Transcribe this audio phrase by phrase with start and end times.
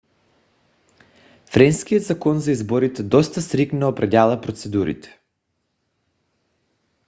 [1.45, 5.19] френският закон за изборите доста стриктно определя процедурите